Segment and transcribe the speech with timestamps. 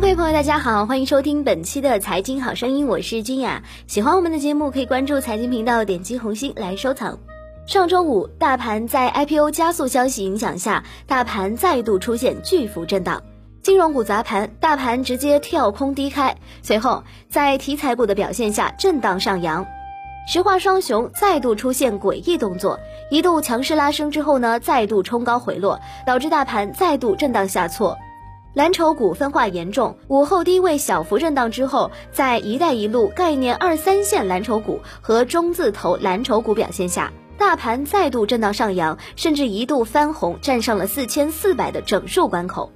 [0.00, 3.64] 各位朋友，大家好，欢迎收听本期的财经好声音，我是君雅。
[3.88, 7.18] 喜欢我们的节目，可以关注财经频道，点击红心来收藏。
[7.66, 13.20] 上周五，大盘在 IPO 加速消息影响下，大盘再度出现巨幅震荡，
[13.60, 19.66] 金融股砸盘，大盘直接跳空低开，随后在题材股的表现下震荡上扬，
[20.28, 22.78] 石化双雄再度出现诡异动作，
[23.10, 27.98] 一度强势拉升之后呢，再度冲高回落，导致大盘再度震荡下挫。
[28.58, 42.68] 蓝筹股分化严重，午后低位小幅震荡之后，在“一带一路”概念二三线蓝筹股和中字头蓝筹股表现下，大盘再度震荡上扬，甚至一度翻红，站上了四千四百的整数关口。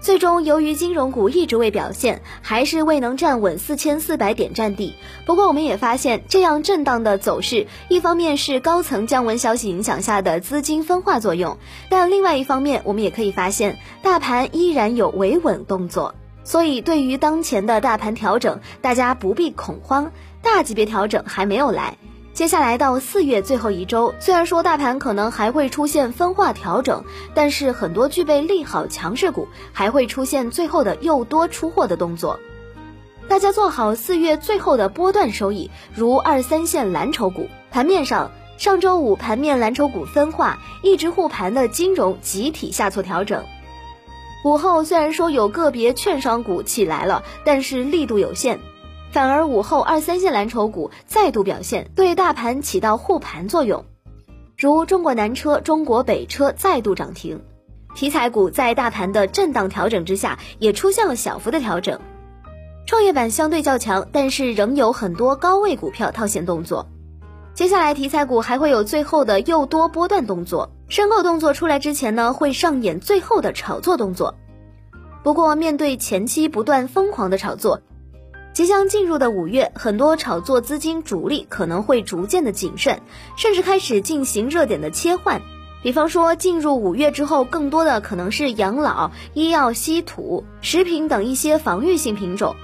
[0.00, 4.94] 最终，由于金融股一直未表现，还是未能站稳四千四百点战地。
[5.26, 11.58] 不过，我们也发现，这样震荡的走势，一方面是高层降温消息影响下的资金分化作用，
[11.90, 16.14] 但另外一方面，我们也可以发现，大盘依然有维稳动作。
[16.44, 21.98] 所以，对于当前的大盘调整，大家不必恐慌，大级别调整还没有来。
[22.40, 32.40] 接下来到四月最后一周，虽然说大盘可能还会出现分化调整，但是很多具备利好强势股还会出现最后的又多出货的动作。
[33.28, 37.46] 大家做好四月最后的波段收益，如二三线蓝筹股。
[37.70, 43.44] 盘面上，上周五盘面蓝筹股分化，一直护盘的金融集体下挫调整。
[44.46, 48.60] 午后虽然说有个别券商股起来了，但是力度有限。
[49.10, 53.84] 反而午后二三线蓝筹股再度表现，对大盘起到护盘作用，
[54.56, 57.42] 如中国南车、中国北车再度涨停。
[57.96, 61.98] 题材股在大盘的震荡调整之下，也出现了小幅的调整。
[62.86, 66.86] 创业板相对较强，但是仍有很多高位股票套现动作。
[67.52, 74.36] 接下来题材股还会有最后的诱多波段动作，申购动作出来之前呢，会上演最后的炒作动作。
[75.24, 77.80] 不过面对前期不断疯狂的炒作。
[78.52, 83.00] 即将进入的五月，很多炒作资金主力可能会逐渐的谨慎，
[83.36, 85.40] 甚至开始进行热点的切换。
[85.82, 92.54] 比方说，进入五月之后，更多的可能是养老、医药、稀土、食品等一些防御性品种。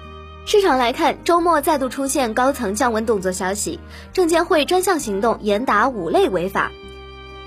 [0.44, 3.80] 市场来看，周末再度出现高层降温动作消息，
[4.12, 6.70] 证监会专项行动严打五类违法。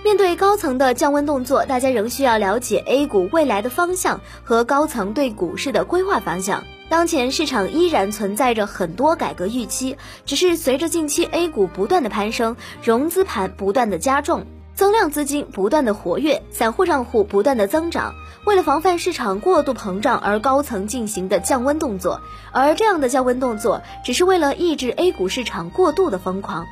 [0.02, 6.64] 面对高层的降温动作，大家仍需要了解 A 股未来的方向和高层对股市的规划方向。
[6.88, 22.22] 当前市场依然存在着很多改革预期，只是随着近期 A 股不断的攀升，融资盘不断的加重，增量资金不断的活跃，散户账户不断的增长，为了防范市场过度膨胀而高层进行的降温动作，
[22.54, 26.66] 而这样的降温动作只是为了抑制 A 股市场过度的疯狂，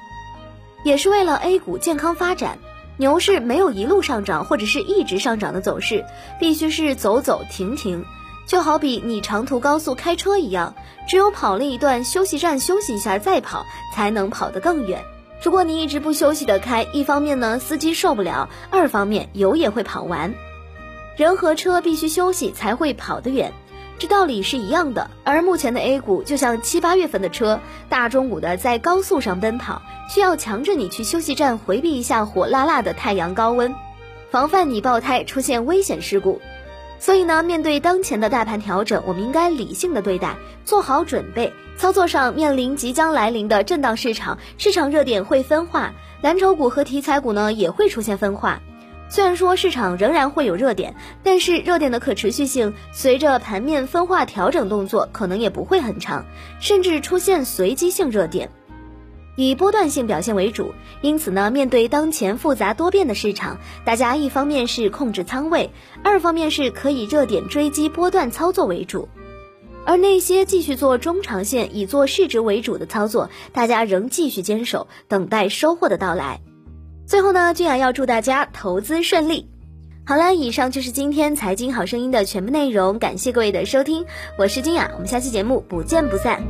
[0.83, 2.57] 也是为了 A 股健康发展。
[2.97, 6.03] 牛市没有一路上涨或者是一直上涨的走势，
[6.39, 8.03] 必须是走走停停。
[8.47, 10.73] 就好比你长途高速开车一样，
[11.07, 15.03] 只有跑了一段休息站休息一下再跑，才能跑得更远。
[15.43, 20.33] 如果你一直不休息的开，一方面呢司机受不了，二方面油也会跑完。
[21.17, 23.51] 人和车必须休息才会跑得远，
[23.99, 25.09] 这道理是一样的。
[25.23, 27.59] 而目前的 A 股就像七八月份的车，
[27.89, 33.73] 大中午的在高速上奔跑，需要强制你去休息站回避一下火辣辣的太阳高温，
[34.29, 36.41] 防范你爆胎出现危险事故。
[36.99, 40.35] 所以呢，面对当前的大盘调整，我们应该理性的对待，
[40.65, 41.53] 做好准备。
[41.77, 48.61] 操作上面临即将来临的震荡市场，市场热点会分化，蓝筹股和题材股呢也会出现分化。
[49.09, 56.25] 虽然说市场仍然会有热点，但是热点的可持续性随着盘面分化调整动作可能也不会很长，
[56.59, 58.49] 甚至出现随机性热点。
[59.35, 65.69] 以波段性表现为主，因此呢，面对当前复杂多变的市场，大家一方面是控制仓位，
[66.03, 69.07] 二方面是可以热点追击波段操作为主。
[69.85, 76.41] 而那些继续做中长线、以做市值为主的操作，大家仍继续坚守，等待收获的到来。
[77.07, 79.49] 最后呢，俊雅要祝大家投资顺利。
[80.05, 84.05] 好了，以上就是今天财经好声音的全部内容，感谢各位的收听，
[84.37, 86.43] 我是俊雅，我们下期节目不见不散。